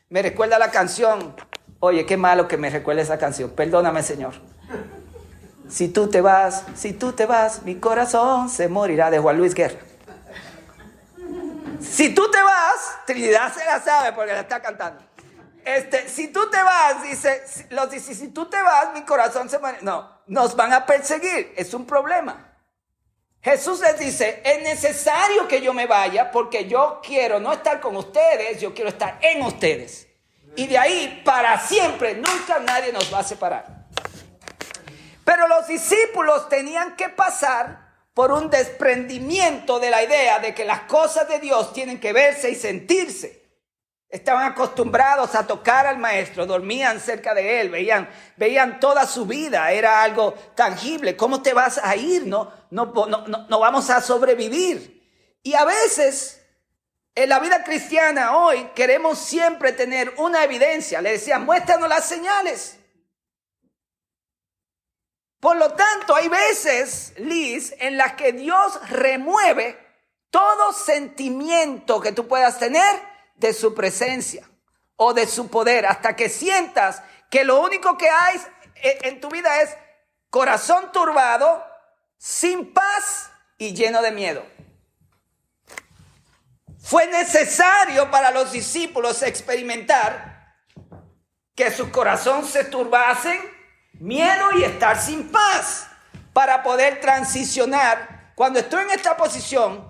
Me 0.07 0.21
recuerda 0.21 0.57
la 0.57 0.71
canción, 0.71 1.35
oye, 1.81 2.05
qué 2.05 2.15
malo 2.15 2.47
que 2.47 2.55
me 2.55 2.69
recuerde 2.69 3.01
esa 3.01 3.17
canción, 3.17 3.49
perdóname 3.49 4.01
Señor. 4.01 4.35
Si 5.67 5.89
tú 5.89 6.09
te 6.09 6.21
vas, 6.21 6.63
si 6.73 6.93
tú 6.93 7.11
te 7.11 7.25
vas, 7.25 7.63
mi 7.63 7.75
corazón 7.75 8.49
se 8.49 8.69
morirá 8.69 9.11
de 9.11 9.19
Juan 9.19 9.37
Luis 9.37 9.53
Guerra. 9.53 9.81
Si 11.81 12.15
tú 12.15 12.31
te 12.31 12.41
vas, 12.41 12.99
Trinidad 13.05 13.53
se 13.53 13.65
la 13.65 13.81
sabe 13.81 14.13
porque 14.13 14.31
la 14.31 14.39
está 14.39 14.61
cantando. 14.61 15.03
Este, 15.65 16.07
si 16.07 16.29
tú 16.29 16.49
te 16.49 16.63
vas, 16.63 17.03
dice, 17.03 17.43
los 17.71 17.91
dice, 17.91 18.15
si 18.15 18.29
tú 18.29 18.45
te 18.45 18.61
vas, 18.61 18.93
mi 18.93 19.01
corazón 19.01 19.49
se 19.49 19.59
morirá. 19.59 19.81
No, 19.81 20.09
nos 20.27 20.55
van 20.55 20.71
a 20.71 20.85
perseguir, 20.85 21.53
es 21.57 21.73
un 21.73 21.85
problema. 21.85 22.48
Jesús 23.41 23.79
les 23.79 23.97
dice, 23.97 24.41
es 24.43 24.63
necesario 24.63 25.47
que 25.47 25.61
yo 25.61 25.73
me 25.73 25.85
vaya 25.85 26.29
porque 26.29 26.67
yo 26.67 26.99
quiero 27.01 27.39
no 27.39 27.53
estar 27.53 27.79
con 27.79 27.95
ustedes, 27.95 28.59
yo 28.59 28.73
quiero 28.73 28.89
estar 28.89 29.17
en 29.21 29.41
ustedes. 29.43 30.07
Y 30.55 30.67
de 30.67 30.77
ahí 30.77 31.21
para 31.23 31.59
siempre, 31.59 32.15
nunca 32.15 32.59
nadie 32.59 32.91
nos 32.91 33.13
va 33.13 33.19
a 33.19 33.23
separar. 33.23 33.87
Pero 35.23 35.47
los 35.47 35.67
discípulos 35.67 36.49
tenían 36.49 36.97
que 36.97 37.07
pasar 37.07 37.87
por 38.13 38.33
un 38.33 38.49
desprendimiento 38.49 39.79
de 39.79 39.89
la 39.89 40.03
idea 40.03 40.39
de 40.39 40.53
que 40.53 40.65
las 40.65 40.81
cosas 40.81 41.29
de 41.29 41.39
Dios 41.39 41.71
tienen 41.71 41.99
que 41.99 42.11
verse 42.11 42.49
y 42.49 42.55
sentirse. 42.55 43.38
Estaban 44.09 44.51
acostumbrados 44.51 45.35
a 45.35 45.45
tocar 45.45 45.85
al 45.85 45.99
maestro, 45.99 46.47
dormían 46.47 46.99
cerca 46.99 47.35
de 47.35 47.61
él, 47.61 47.69
veían, 47.69 48.09
veían 48.37 48.79
toda 48.79 49.05
su 49.05 49.27
vida, 49.27 49.71
era 49.71 50.01
algo 50.01 50.33
tangible. 50.55 51.15
¿Cómo 51.15 51.43
te 51.43 51.53
vas 51.53 51.77
a 51.77 51.95
ir? 51.95 52.25
No, 52.25 52.51
no, 52.71 52.91
no, 53.05 53.27
no 53.27 53.59
vamos 53.59 53.91
a 53.91 54.01
sobrevivir. 54.01 54.99
Y 55.43 55.53
a 55.53 55.63
veces, 55.63 56.43
en 57.13 57.29
la 57.29 57.39
vida 57.39 57.63
cristiana 57.63 58.35
hoy, 58.35 58.71
queremos 58.73 59.19
siempre 59.19 59.73
tener 59.73 60.11
una 60.17 60.43
evidencia. 60.43 61.01
Le 61.01 61.11
decían, 61.11 61.45
muéstranos 61.45 61.87
las 61.87 62.05
señales. 62.05 62.79
Por 65.39 65.55
lo 65.55 65.73
tanto, 65.73 66.15
hay 66.15 66.29
veces, 66.29 67.13
Liz, 67.17 67.75
en 67.77 67.95
las 67.95 68.13
que 68.13 68.33
Dios 68.33 68.79
remueve 68.89 69.77
todo 70.31 70.73
sentimiento 70.73 72.01
que 72.01 72.11
tú 72.11 72.27
puedas 72.27 72.57
tener 72.57 73.18
de 73.39 73.53
su 73.53 73.73
presencia 73.73 74.47
o 74.95 75.13
de 75.13 75.25
su 75.27 75.49
poder, 75.49 75.85
hasta 75.85 76.15
que 76.15 76.29
sientas 76.29 77.01
que 77.29 77.43
lo 77.43 77.61
único 77.61 77.97
que 77.97 78.09
hay 78.09 78.39
en 78.75 79.19
tu 79.21 79.29
vida 79.29 79.61
es 79.61 79.75
corazón 80.29 80.91
turbado, 80.91 81.65
sin 82.17 82.73
paz 82.73 83.31
y 83.57 83.73
lleno 83.73 84.01
de 84.01 84.11
miedo. 84.11 84.45
Fue 86.81 87.07
necesario 87.07 88.09
para 88.11 88.31
los 88.31 88.51
discípulos 88.51 89.21
experimentar 89.21 90.55
que 91.55 91.71
su 91.71 91.91
corazón 91.91 92.45
se 92.45 92.63
turbasen, 92.65 93.39
miedo 93.93 94.57
y 94.57 94.63
estar 94.63 94.99
sin 94.99 95.29
paz 95.29 95.87
para 96.33 96.63
poder 96.63 97.01
transicionar. 97.01 98.31
Cuando 98.35 98.59
estoy 98.59 98.83
en 98.83 98.91
esta 98.91 99.17
posición, 99.17 99.88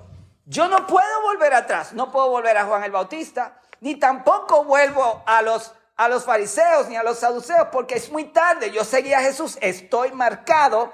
yo 0.50 0.68
no 0.68 0.88
puedo 0.88 1.22
volver 1.22 1.54
atrás, 1.54 1.94
no 1.94 2.12
puedo 2.12 2.32
volver 2.32 2.58
a 2.58 2.66
Juan 2.66 2.84
el 2.84 2.92
Bautista, 2.92 3.62
ni 3.82 3.98
tampoco 3.98 4.64
vuelvo 4.64 5.22
a 5.28 5.44
los, 5.44 5.74
a 5.96 6.10
los 6.10 6.26
fariseos 6.26 6.90
ni 6.90 6.96
a 6.96 7.04
los 7.04 7.20
saduceos, 7.20 7.68
porque 7.72 7.94
es 7.98 8.12
muy 8.12 8.24
tarde. 8.26 8.72
Yo 8.72 8.84
seguí 8.84 9.14
a 9.14 9.22
Jesús, 9.22 9.60
estoy 9.62 10.12
marcado. 10.12 10.92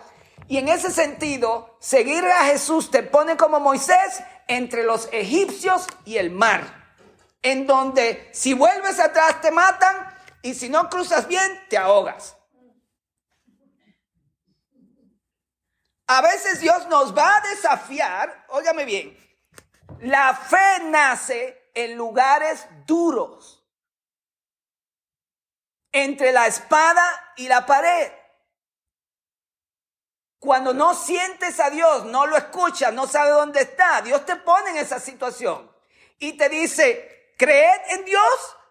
Y 0.50 0.58
en 0.58 0.68
ese 0.68 0.92
sentido, 0.92 1.78
seguir 1.80 2.26
a 2.26 2.44
Jesús 2.44 2.92
te 2.92 3.02
pone 3.02 3.38
como 3.38 3.62
Moisés 3.62 4.22
entre 4.50 4.84
los 4.84 5.08
egipcios 5.14 5.88
y 6.04 6.18
el 6.18 6.32
mar, 6.32 6.98
en 7.42 7.66
donde 7.66 8.30
si 8.34 8.54
vuelves 8.54 9.00
atrás 9.00 9.40
te 9.40 9.52
matan 9.52 9.96
y 10.42 10.54
si 10.54 10.68
no 10.68 10.90
cruzas 10.90 11.30
bien 11.30 11.64
te 11.70 11.78
ahogas. 11.78 12.36
A 16.08 16.22
veces 16.22 16.60
Dios 16.60 16.90
nos 16.90 17.18
va 17.18 17.38
a 17.38 17.42
desafiar, 17.48 18.46
óigame 18.50 18.84
bien, 18.84 19.25
la 20.02 20.36
fe 20.36 20.84
nace 20.86 21.70
en 21.74 21.96
lugares 21.96 22.66
duros, 22.86 23.64
entre 25.92 26.32
la 26.32 26.48
espada 26.48 27.04
y 27.38 27.48
la 27.48 27.66
pared. 27.66 28.12
Cuando 30.40 30.74
no 30.74 30.94
sientes 30.94 31.60
a 31.60 31.70
Dios, 31.70 32.06
no 32.06 32.28
lo 32.28 32.38
escuchas, 32.38 32.94
no 32.94 33.08
sabes 33.08 33.34
dónde 33.34 33.62
está, 33.62 34.02
Dios 34.02 34.26
te 34.26 34.36
pone 34.36 34.72
en 34.72 34.78
esa 34.78 35.00
situación 35.00 35.72
y 36.20 36.34
te 36.34 36.50
dice, 36.50 37.34
creed 37.38 37.82
en 37.90 38.06
Dios, 38.06 38.24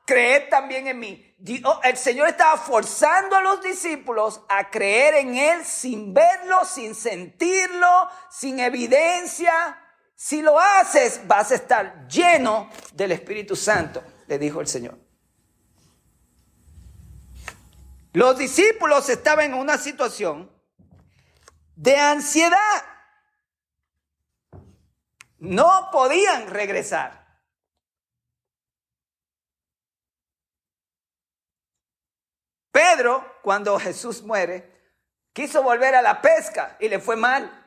creed 0.06 0.48
también 0.48 0.86
en 0.86 0.98
mí. 0.98 1.36
el 1.82 1.96
Señor 1.96 2.28
estaba 2.28 2.56
forzando 2.58 3.36
a 3.36 3.42
los 3.42 3.62
discípulos 3.62 4.40
a 4.48 4.70
creer 4.70 5.14
en 5.14 5.36
Él 5.36 5.64
sin 5.64 6.14
verlo, 6.14 6.64
sin 6.64 6.94
sentirlo, 6.94 8.08
sin 8.30 8.60
evidencia. 8.60 9.83
Si 10.24 10.40
lo 10.40 10.58
haces, 10.58 11.20
vas 11.28 11.50
a 11.50 11.56
estar 11.56 12.08
lleno 12.08 12.70
del 12.94 13.12
Espíritu 13.12 13.54
Santo, 13.54 14.02
le 14.26 14.38
dijo 14.38 14.62
el 14.62 14.66
Señor. 14.66 14.98
Los 18.14 18.38
discípulos 18.38 19.06
estaban 19.10 19.52
en 19.52 19.52
una 19.52 19.76
situación 19.76 20.50
de 21.76 21.98
ansiedad. 21.98 22.56
No 25.40 25.90
podían 25.92 26.48
regresar. 26.48 27.42
Pedro, 32.70 33.40
cuando 33.42 33.78
Jesús 33.78 34.22
muere, 34.22 34.88
quiso 35.34 35.62
volver 35.62 35.94
a 35.94 36.00
la 36.00 36.22
pesca 36.22 36.78
y 36.80 36.88
le 36.88 36.98
fue 36.98 37.14
mal. 37.14 37.63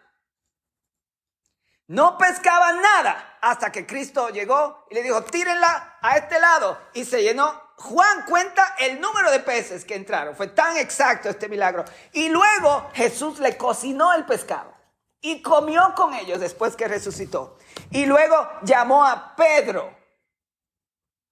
No 1.87 2.17
pescaban 2.17 2.81
nada 2.81 3.37
hasta 3.41 3.71
que 3.71 3.87
Cristo 3.87 4.29
llegó 4.29 4.85
y 4.89 4.95
le 4.95 5.03
dijo, 5.03 5.23
tírenla 5.23 5.97
a 6.01 6.17
este 6.17 6.39
lado. 6.39 6.77
Y 6.93 7.05
se 7.05 7.23
llenó. 7.23 7.67
Juan 7.77 8.25
cuenta 8.25 8.75
el 8.79 8.99
número 8.99 9.31
de 9.31 9.39
peces 9.39 9.85
que 9.85 9.95
entraron. 9.95 10.35
Fue 10.35 10.47
tan 10.47 10.77
exacto 10.77 11.29
este 11.29 11.47
milagro. 11.47 11.85
Y 12.11 12.29
luego 12.29 12.89
Jesús 12.93 13.39
le 13.39 13.55
cocinó 13.55 14.13
el 14.13 14.25
pescado 14.25 14.73
y 15.21 15.41
comió 15.41 15.93
con 15.95 16.13
ellos 16.13 16.39
después 16.39 16.75
que 16.75 16.87
resucitó. 16.87 17.57
Y 17.91 18.05
luego 18.05 18.35
llamó 18.63 19.05
a 19.05 19.35
Pedro. 19.35 19.95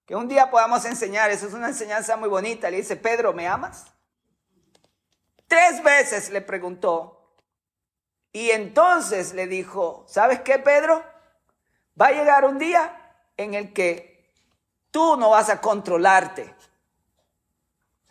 Que 0.06 0.14
un 0.14 0.28
día 0.28 0.50
podamos 0.50 0.84
enseñar, 0.84 1.30
eso 1.30 1.48
es 1.48 1.52
una 1.52 1.68
enseñanza 1.68 2.16
muy 2.16 2.28
bonita. 2.28 2.70
Le 2.70 2.78
dice, 2.78 2.96
Pedro, 2.96 3.32
¿me 3.32 3.48
amas? 3.48 3.86
Tres 5.48 5.82
veces 5.82 6.30
le 6.30 6.40
preguntó. 6.40 7.15
Y 8.36 8.50
entonces 8.50 9.32
le 9.32 9.46
dijo, 9.46 10.04
¿sabes 10.06 10.42
qué, 10.42 10.58
Pedro? 10.58 11.02
Va 11.98 12.08
a 12.08 12.12
llegar 12.12 12.44
un 12.44 12.58
día 12.58 12.94
en 13.34 13.54
el 13.54 13.72
que 13.72 14.30
tú 14.90 15.16
no 15.16 15.30
vas 15.30 15.48
a 15.48 15.62
controlarte. 15.62 16.54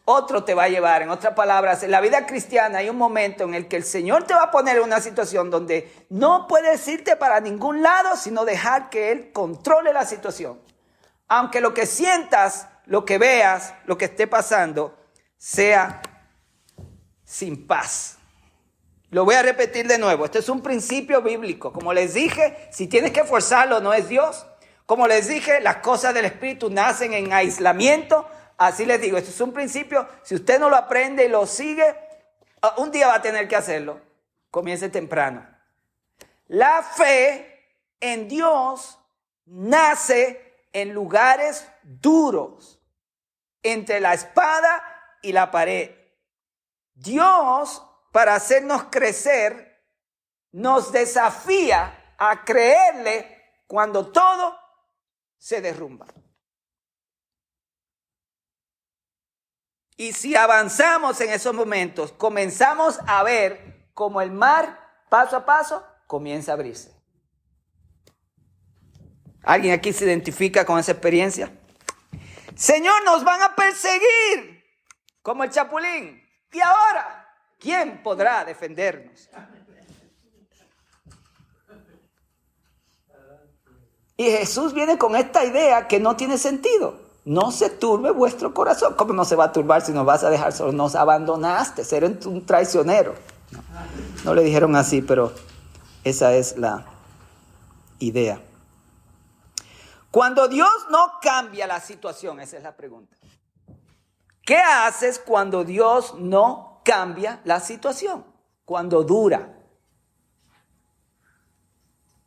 Otro 0.04 0.44
te 0.44 0.56
va 0.56 0.64
a 0.64 0.68
llevar. 0.68 1.04
En 1.04 1.12
otras 1.12 1.36
palabras, 1.36 1.84
en 1.84 1.92
la 1.92 2.02
vida 2.02 2.26
cristiana 2.26 2.80
hay 2.80 2.90
un 2.90 2.98
momento 2.98 3.44
en 3.44 3.54
el 3.54 3.68
que 3.68 3.76
el 3.76 3.84
Señor 3.84 4.24
te 4.24 4.34
va 4.34 4.46
a 4.46 4.50
poner 4.50 4.78
en 4.78 4.86
una 4.86 5.00
situación 5.00 5.52
donde 5.52 6.08
no 6.10 6.48
puedes 6.48 6.88
irte 6.88 7.16
para 7.16 7.40
ningún 7.40 7.84
lado, 7.84 8.16
sino 8.16 8.46
dejar 8.46 8.90
que 8.90 9.12
Él 9.12 9.32
controle 9.32 9.94
la 9.94 10.08
situación. 10.08 10.60
Aunque 11.28 11.62
lo 11.62 11.72
que 11.72 11.86
sientas, 11.86 12.68
lo 12.88 13.06
que 13.06 13.20
veas, 13.20 13.76
lo 13.86 13.96
que 13.96 14.06
esté 14.06 14.26
pasando, 14.26 14.98
sea 15.38 16.02
sin 17.24 17.68
paz. 17.68 18.15
Lo 19.12 19.26
voy 19.26 19.36
a 19.36 19.42
repetir 19.42 19.88
de 19.88 19.98
nuevo. 19.98 20.26
Este 20.26 20.40
es 20.40 20.50
un 20.50 20.62
principio 20.62 21.22
bíblico. 21.22 21.72
Como 21.72 21.94
les 21.94 22.14
dije, 22.14 22.68
si 22.72 22.88
tienes 22.88 23.12
que 23.12 23.24
forzarlo, 23.24 23.80
no 23.80 23.94
es 23.94 24.10
Dios. 24.10 24.46
Como 24.86 25.08
les 25.08 25.28
dije, 25.28 25.62
las 25.62 25.78
cosas 25.78 26.14
del 26.14 26.26
Espíritu 26.26 26.70
nacen 26.70 27.14
en 27.14 27.34
aislamiento. 27.34 28.28
Así 28.58 28.86
les 28.86 29.02
digo, 29.02 29.18
esto 29.18 29.32
es 29.32 29.42
un 29.42 29.54
principio. 29.54 30.08
Si 30.24 30.36
usted 30.36 30.60
no 30.60 30.70
lo 30.70 30.76
aprende 30.76 31.26
y 31.26 31.30
lo 31.30 31.46
sigue, 31.46 31.96
ah, 32.62 32.76
un 32.78 32.92
día 32.92 33.08
va 33.08 33.16
a 33.16 33.22
tener 33.22 33.48
que 33.48 33.56
hacerlo. 33.56 34.00
Comience 34.52 34.90
temprano. 34.90 35.46
La 36.48 36.84
fe 36.84 37.80
en 38.00 38.28
Dios 38.28 39.00
nace 39.46 40.68
en 40.74 40.94
lugares 40.94 41.68
duros, 41.84 42.80
entre 43.64 44.00
la 44.00 44.14
espada 44.14 44.84
y 45.22 45.32
la 45.32 45.50
pared. 45.50 45.92
Dios, 46.94 47.82
para 48.16 48.34
hacernos 48.34 48.86
crecer, 48.86 49.84
nos 50.54 50.94
desafía 50.94 52.16
a 52.18 52.46
creerle 52.46 53.44
cuando 53.68 54.10
todo 54.10 54.58
se 55.38 55.60
derrumba. 55.60 56.08
Y 59.98 60.14
si 60.14 60.34
avanzamos 60.34 61.20
en 61.20 61.32
esos 61.32 61.54
momentos, 61.54 62.14
comenzamos 62.14 63.02
a 63.06 63.22
ver 63.24 63.90
como 63.94 64.22
el 64.22 64.32
mar, 64.32 64.80
paso 65.10 65.36
a 65.36 65.46
paso, 65.46 65.86
comienza 66.08 66.54
a 66.54 66.56
abrirse. 66.56 66.96
¿Alguien 69.44 69.74
aquí 69.74 69.92
se 69.92 70.06
identifica 70.06 70.66
con 70.66 70.80
esa 70.80 70.94
experiencia? 70.94 71.52
Señor, 72.56 73.04
nos 73.04 73.26
van 73.26 73.42
a 73.42 73.54
perseguir 73.58 74.64
como 75.22 75.44
el 75.44 75.50
chapulín. 75.50 76.26
¿Y 76.54 76.62
ahora? 76.62 76.85
¿Quién 77.66 78.04
podrá 78.04 78.46
defendernos? 78.46 79.28
Y 84.16 84.26
Jesús 84.26 84.72
viene 84.72 85.00
con 85.00 85.16
esta 85.16 85.44
idea 85.44 85.88
que 85.88 86.00
no 86.00 86.16
tiene 86.16 86.38
sentido. 86.38 87.00
No 87.26 87.50
se 87.50 87.72
turbe 87.72 88.12
vuestro 88.12 88.54
corazón. 88.54 88.94
¿Cómo 88.94 89.14
no 89.14 89.26
se 89.26 89.36
va 89.36 89.46
a 89.46 89.52
turbar 89.52 89.82
si 89.82 89.94
nos 89.94 90.06
vas 90.06 90.24
a 90.24 90.30
dejar 90.30 90.54
solo? 90.54 90.74
Nos 90.74 90.94
abandonaste, 90.94 91.82
eres 91.98 92.24
un 92.28 92.46
traicionero. 92.46 93.16
No, 93.52 93.64
no 94.26 94.36
le 94.36 94.44
dijeron 94.44 94.76
así, 94.76 95.02
pero 95.02 95.34
esa 96.04 96.36
es 96.36 96.60
la 96.60 96.86
idea. 97.98 98.40
Cuando 100.12 100.48
Dios 100.48 100.70
no 100.92 101.14
cambia 101.20 101.66
la 101.66 101.80
situación, 101.80 102.40
esa 102.42 102.58
es 102.58 102.64
la 102.64 102.78
pregunta. 102.78 103.18
¿Qué 104.44 104.58
haces 104.58 105.18
cuando 105.18 105.64
Dios 105.64 106.14
no 106.20 106.75
cambia 106.86 107.42
la 107.44 107.60
situación? 107.60 108.26
Cuando 108.64 109.04
dura. 109.04 109.52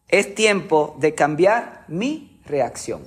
Es 0.09 0.35
tiempo 0.35 0.97
de 0.99 1.15
cambiar 1.15 1.85
mi 1.89 2.43
reacción. 2.45 3.03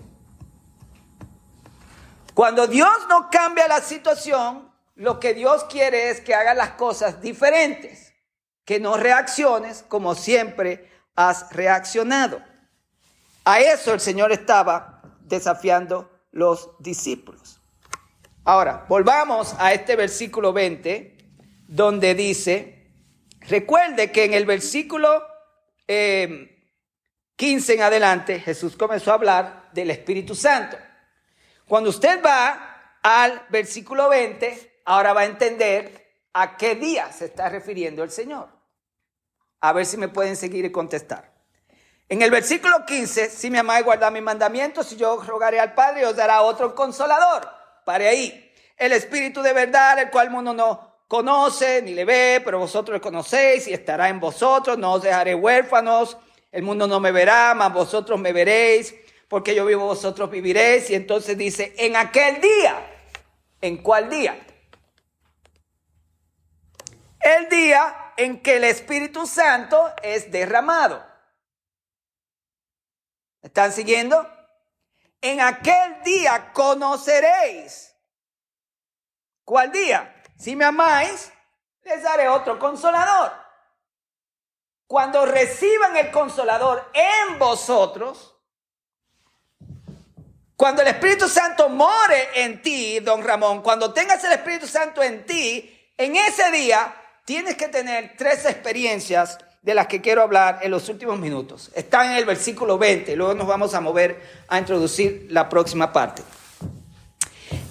Cuando 2.34 2.66
Dios 2.66 2.90
no 3.10 3.30
cambia 3.30 3.68
la 3.68 3.82
situación, 3.82 4.72
lo 4.96 5.20
que 5.20 5.34
Dios 5.34 5.64
quiere 5.66 6.10
es 6.10 6.22
que 6.22 6.34
hagas 6.34 6.56
las 6.56 6.72
cosas 6.72 7.22
diferentes, 7.22 8.14
que 8.66 8.80
no 8.80 8.98
reacciones 8.98 9.84
como 9.88 10.16
siempre 10.16 10.90
has 11.16 11.52
reaccionado. 11.52 12.42
A 13.44 13.60
eso 13.60 13.94
el 13.94 14.00
Señor 14.00 14.32
estaba 14.32 15.02
desafiando 15.22 16.10
los 16.32 16.72
discípulos. 16.80 17.62
Ahora, 18.44 18.86
volvamos 18.90 19.56
a 19.60 19.72
este 19.74 19.96
versículo 19.96 20.52
20, 20.52 21.11
donde 21.72 22.16
dice, 22.16 22.92
recuerde 23.48 24.12
que 24.12 24.26
en 24.26 24.34
el 24.34 24.46
versículo 24.46 25.26
15 25.88 25.88
eh, 25.88 27.76
en 27.76 27.82
adelante 27.82 28.42
Jesús 28.42 28.76
comenzó 28.76 29.12
a 29.12 29.14
hablar 29.14 29.70
del 29.72 29.90
Espíritu 29.90 30.36
Santo. 30.36 30.78
Cuando 31.66 31.90
usted 31.90 32.22
va 32.22 32.98
al 33.02 33.46
versículo 33.50 34.10
20, 34.10 34.82
ahora 34.84 35.14
va 35.14 35.22
a 35.22 35.26
entender 35.26 36.26
a 36.34 36.58
qué 36.58 36.76
día 36.76 37.10
se 37.14 37.26
está 37.26 37.48
refiriendo 37.48 38.04
el 38.04 38.12
Señor. 38.12 38.50
A 39.62 39.72
ver 39.72 39.86
si 39.86 39.96
me 39.96 40.10
pueden 40.10 40.36
seguir 40.36 40.66
y 40.66 40.74
contestar. 40.74 41.32
En 42.10 42.22
el 42.22 42.32
versículo 42.32 42.86
15, 42.86 43.30
si 43.30 43.50
me 43.50 43.60
amáis, 43.60 43.86
guardad 43.86 44.12
mis 44.12 44.22
mandamientos, 44.22 44.92
y 44.92 44.98
yo 44.98 45.24
rogaré 45.26 45.62
al 45.62 45.74
Padre 45.74 46.06
os 46.06 46.18
dará 46.18 46.42
otro 46.42 46.76
consolador. 46.76 47.48
Pare 47.86 48.10
ahí. 48.10 48.54
El 48.76 48.92
Espíritu 48.92 49.42
de 49.42 49.54
verdad, 49.54 50.00
el 50.00 50.10
cual 50.10 50.28
el 50.28 50.34
mundo 50.34 50.54
no 50.54 50.91
conoce 51.12 51.82
ni 51.82 51.94
le 51.94 52.06
ve, 52.06 52.42
pero 52.42 52.58
vosotros 52.58 52.96
le 52.96 53.02
conocéis 53.02 53.68
y 53.68 53.74
estará 53.74 54.08
en 54.08 54.22
vosotros. 54.22 54.78
No 54.78 54.94
os 54.94 55.02
dejaré 55.02 55.36
huérfanos. 55.36 56.18
El 56.54 56.64
mundo 56.64 56.88
no 56.88 57.02
me 57.02 57.12
verá, 57.12 57.54
mas 57.54 57.74
vosotros 57.74 58.18
me 58.18 58.32
veréis 58.32 58.96
porque 59.28 59.54
yo 59.54 59.66
vivo, 59.66 59.88
vosotros 59.88 60.32
viviréis. 60.32 60.90
Y 60.90 60.96
entonces 60.96 61.38
dice, 61.38 61.76
en 61.78 61.98
aquel 61.98 62.40
día, 62.40 62.80
¿en 63.60 63.84
cuál 63.84 64.10
día? 64.10 64.40
El 67.20 67.50
día 67.50 68.14
en 68.16 68.42
que 68.42 68.56
el 68.56 68.64
Espíritu 68.64 69.28
Santo 69.28 69.94
es 70.02 70.32
derramado. 70.32 71.06
¿Están 73.42 73.74
siguiendo? 73.74 74.26
En 75.20 75.42
aquel 75.42 76.04
día 76.06 76.54
conoceréis. 76.54 77.94
¿Cuál 79.44 79.74
día? 79.74 80.21
Si 80.42 80.56
me 80.56 80.66
amáis, 80.66 81.32
les 81.84 82.02
daré 82.02 82.28
otro 82.28 82.58
consolador. 82.58 83.32
Cuando 84.88 85.24
reciban 85.28 85.96
el 85.96 86.10
consolador 86.10 86.90
en 86.94 87.38
vosotros, 87.38 88.36
cuando 90.56 90.82
el 90.82 90.88
Espíritu 90.88 91.30
Santo 91.30 91.70
more 91.70 92.30
en 92.34 92.60
ti, 92.60 93.00
don 93.02 93.24
Ramón, 93.24 93.62
cuando 93.62 93.94
tengas 93.94 94.24
el 94.24 94.32
Espíritu 94.32 94.66
Santo 94.66 95.04
en 95.04 95.28
ti, 95.28 95.92
en 95.96 96.16
ese 96.16 96.50
día 96.50 96.92
tienes 97.24 97.56
que 97.56 97.68
tener 97.68 98.16
tres 98.18 98.44
experiencias 98.46 99.38
de 99.62 99.76
las 99.76 99.86
que 99.86 100.02
quiero 100.02 100.24
hablar 100.24 100.58
en 100.64 100.72
los 100.72 100.90
últimos 100.90 101.20
minutos. 101.20 101.70
Están 101.76 102.08
en 102.08 102.18
el 102.18 102.26
versículo 102.26 102.80
20, 102.80 103.16
luego 103.16 103.36
nos 103.36 103.46
vamos 103.46 103.76
a 103.76 103.82
mover 103.82 104.44
a 104.48 104.58
introducir 104.58 105.28
la 105.30 105.48
próxima 105.48 105.94
parte. 105.94 106.24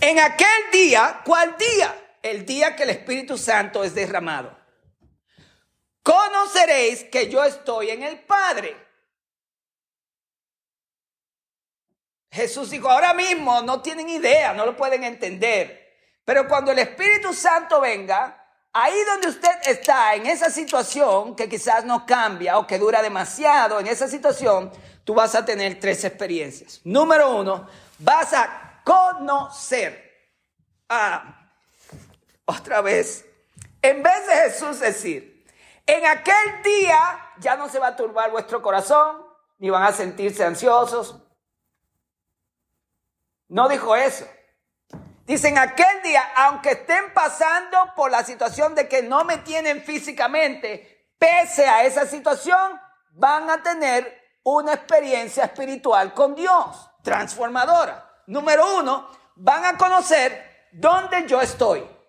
En 0.00 0.20
aquel 0.20 0.70
día, 0.70 1.20
¿cuál 1.24 1.56
día? 1.59 1.96
El 2.22 2.44
día 2.44 2.76
que 2.76 2.83
el 2.83 2.90
Espíritu 2.90 3.38
Santo 3.38 3.83
es 3.85 3.94
derramado. 3.94 4.59
Conoceréis 6.02 7.04
que 7.04 7.28
yo 7.28 7.44
estoy 7.44 7.90
en 7.90 8.02
el 8.02 8.20
Padre 8.20 8.90
Jesús 12.30 12.70
dijo, 12.70 12.88
ahora 12.88 13.12
mismo 13.12 13.61
no 13.62 13.83
tienen 13.83 14.09
idea, 14.09 14.52
no 14.52 14.64
lo 14.64 14.76
pueden 14.76 15.02
entender. 15.02 15.96
Pero 16.24 16.46
cuando 16.46 16.70
el 16.70 16.78
Espíritu 16.78 17.35
Santo 17.35 17.80
venga, 17.80 18.37
ahí 18.72 18.94
donde 19.04 19.28
usted 19.28 19.50
está, 19.64 20.14
en 20.14 20.26
esa 20.26 20.48
situación 20.48 21.35
que 21.35 21.48
quizás 21.48 21.85
no 21.85 22.06
cambia 22.06 22.59
o 22.59 22.66
que 22.66 22.78
dura 22.78 23.02
demasiado, 23.02 23.80
en 23.80 23.88
esa 23.88 24.06
situación, 24.06 24.70
tú 25.02 25.14
vas 25.14 25.35
a 25.35 25.44
tener 25.44 25.80
tres 25.80 26.04
experiencias. 26.04 26.80
Número 26.85 27.37
uno, 27.37 27.68
vas 27.98 28.33
a 28.33 28.80
conocer. 28.85 30.09
Ah, 30.88 31.39
otra 32.50 32.80
vez, 32.80 33.24
en 33.82 34.02
vez 34.02 34.26
de 34.26 34.34
Jesús 34.34 34.80
decir, 34.80 35.46
en 35.86 36.06
aquel 36.06 36.62
día 36.62 37.32
ya 37.38 37.56
no 37.56 37.68
se 37.68 37.78
va 37.78 37.88
a 37.88 37.96
turbar 37.96 38.30
vuestro 38.30 38.62
corazón, 38.62 39.24
ni 39.58 39.70
van 39.70 39.82
a 39.82 39.92
sentirse 39.92 40.44
ansiosos. 40.44 41.16
No 43.48 43.68
dijo 43.68 43.96
eso. 43.96 44.26
Dicen 45.24 45.58
aquel 45.58 46.02
día, 46.02 46.22
aunque 46.36 46.72
estén 46.72 47.12
pasando 47.14 47.78
por 47.94 48.10
la 48.10 48.24
situación 48.24 48.74
de 48.74 48.88
que 48.88 49.02
no 49.02 49.24
me 49.24 49.38
tienen 49.38 49.82
físicamente, 49.82 51.12
pese 51.18 51.66
a 51.66 51.84
esa 51.84 52.06
situación, 52.06 52.80
van 53.12 53.50
a 53.50 53.62
tener 53.62 54.38
una 54.42 54.74
experiencia 54.74 55.44
espiritual 55.44 56.14
con 56.14 56.34
Dios, 56.34 56.90
transformadora. 57.02 58.22
Número 58.26 58.78
uno, 58.78 59.08
van 59.36 59.64
a 59.64 59.76
conocer 59.76 60.68
dónde 60.72 61.26
yo 61.26 61.40
estoy. 61.40 61.99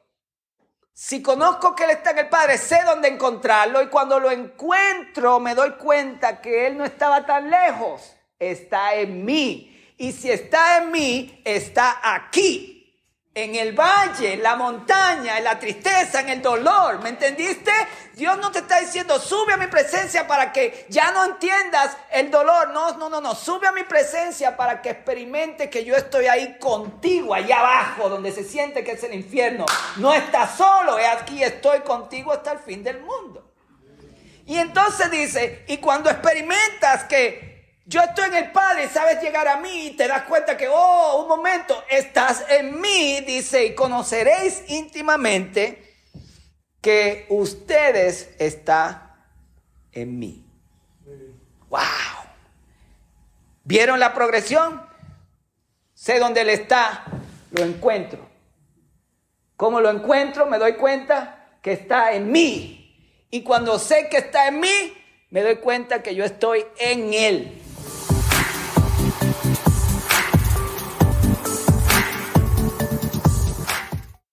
Si 1.04 1.24
conozco 1.24 1.76
que 1.76 1.86
Él 1.86 1.90
está 1.90 2.12
en 2.12 2.20
el 2.20 2.30
Padre, 2.30 2.60
sé 2.60 2.84
dónde 2.86 3.08
encontrarlo 3.08 3.82
y 3.82 3.88
cuando 3.88 4.20
lo 4.20 4.30
encuentro 4.30 5.40
me 5.40 5.56
doy 5.56 5.72
cuenta 5.72 6.40
que 6.40 6.68
Él 6.68 6.78
no 6.78 6.86
estaba 6.86 7.26
tan 7.26 7.50
lejos, 7.50 8.16
está 8.38 8.94
en 8.94 9.26
mí. 9.26 9.96
Y 9.98 10.12
si 10.12 10.30
está 10.30 10.78
en 10.78 10.92
mí, 10.92 11.42
está 11.44 12.00
aquí 12.04 12.81
en 13.34 13.56
el 13.56 13.72
valle, 13.72 14.34
en 14.34 14.44
la 14.44 14.58
montaña, 14.58 15.38
en 15.38 15.46
la 15.46 15.58
tristeza, 15.58 16.20
en 16.20 16.30
el 16.30 16.42
dolor. 16.42 17.00
¿Me 17.02 17.10
entendiste? 17.10 17.72
Dios 18.14 18.38
no 18.40 18.52
te 18.52 18.60
está 18.60 18.80
diciendo, 18.80 19.20
sube 19.20 19.54
a 19.54 19.58
mi 19.58 19.68
presencia 19.68 20.28
para 20.28 20.52
que 20.52 20.86
ya 20.90 21.12
no 21.12 21.24
entiendas 21.24 21.96
el 22.12 22.30
dolor. 22.30 22.72
No, 22.72 22.98
no, 22.98 23.10
no, 23.10 23.22
no. 23.22 23.34
Sube 23.34 23.68
a 23.68 23.72
mi 23.72 23.84
presencia 23.84 24.58
para 24.58 24.82
que 24.82 24.90
experimente 24.90 25.70
que 25.70 25.86
yo 25.86 25.96
estoy 25.96 26.28
ahí 26.28 26.58
contigo, 26.60 27.34
allá 27.34 27.60
abajo, 27.60 28.10
donde 28.10 28.34
se 28.34 28.44
siente 28.44 28.84
que 28.84 28.92
es 28.92 29.04
el 29.04 29.14
infierno. 29.14 29.66
No 29.96 30.14
estás 30.14 30.58
solo, 30.58 30.98
es 30.98 31.08
aquí 31.08 31.42
estoy 31.42 31.80
contigo 31.82 32.34
hasta 32.34 32.52
el 32.52 32.60
fin 32.60 32.84
del 32.84 33.00
mundo. 33.00 33.50
Y 34.46 34.58
entonces 34.58 35.10
dice, 35.10 35.64
y 35.70 35.78
cuando 35.78 36.10
experimentas 36.10 37.06
que 37.06 37.51
yo 37.86 38.02
estoy 38.02 38.26
en 38.26 38.36
el 38.36 38.52
Padre, 38.52 38.88
sabes 38.90 39.22
llegar 39.22 39.48
a 39.48 39.58
mí 39.58 39.88
y 39.88 39.92
te 39.92 40.08
das 40.08 40.24
cuenta 40.24 40.56
que, 40.56 40.68
oh, 40.68 41.22
un 41.24 41.28
momento, 41.28 41.84
estás 41.90 42.46
en 42.50 42.80
mí, 42.80 43.22
dice, 43.22 43.66
y 43.66 43.76
conoceréis 43.76 44.64
íntimamente 44.70 45.96
que 46.80 47.26
ustedes 47.30 48.36
están 48.40 49.12
en 49.92 50.20
mí. 50.20 50.46
¡Wow! 51.70 51.80
¿Vieron 53.64 54.00
la 54.00 54.14
progresión? 54.14 54.86
Sé 55.94 56.20
dónde 56.20 56.42
Él 56.42 56.50
está, 56.50 57.06
lo 57.52 57.64
encuentro. 57.64 58.28
¿Cómo 59.56 59.80
lo 59.80 59.90
encuentro? 59.92 60.48
Me 60.48 60.58
doy 60.58 60.74
cuenta 60.74 61.58
que 61.62 61.74
está 61.74 62.14
en 62.14 62.32
mí. 62.32 63.28
Y 63.30 63.44
cuando 63.44 63.78
sé 63.78 64.10
que 64.10 64.18
está 64.18 64.48
en 64.48 64.60
mí, 64.60 64.98
me 65.30 65.42
doy 65.42 65.58
cuenta 65.58 66.02
que 66.02 66.16
yo 66.16 66.26
estoy 66.26 66.66
en 66.80 67.14
Él. 67.14 67.61